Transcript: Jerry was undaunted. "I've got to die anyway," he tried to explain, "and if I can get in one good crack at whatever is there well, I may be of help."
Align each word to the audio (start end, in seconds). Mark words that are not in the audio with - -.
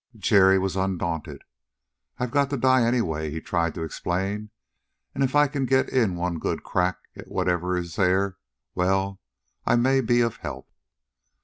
Jerry 0.17 0.57
was 0.57 0.75
undaunted. 0.75 1.43
"I've 2.17 2.31
got 2.31 2.49
to 2.49 2.57
die 2.57 2.81
anyway," 2.81 3.29
he 3.29 3.39
tried 3.39 3.75
to 3.75 3.83
explain, 3.83 4.49
"and 5.13 5.23
if 5.23 5.35
I 5.35 5.45
can 5.47 5.67
get 5.67 5.89
in 5.89 6.15
one 6.15 6.39
good 6.39 6.63
crack 6.63 6.97
at 7.15 7.27
whatever 7.27 7.77
is 7.77 7.97
there 7.97 8.37
well, 8.73 9.21
I 9.63 9.75
may 9.75 10.01
be 10.01 10.21
of 10.21 10.37
help." 10.37 10.67